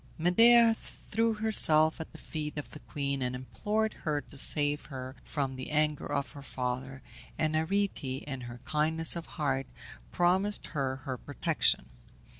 [0.17, 5.15] Medea threw herself at the feet of the queen, and implored her to save her
[5.23, 7.03] from the anger of her father,
[7.37, 9.67] and Arete, in her kindness of heart,
[10.11, 11.85] promised her her protection.